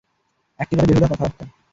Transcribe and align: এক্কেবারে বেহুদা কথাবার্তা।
এক্কেবারে 0.59 0.87
বেহুদা 0.89 1.07
কথাবার্তা। 1.07 1.45